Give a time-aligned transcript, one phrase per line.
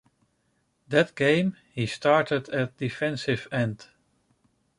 [0.87, 3.85] That game, he started at defensive end.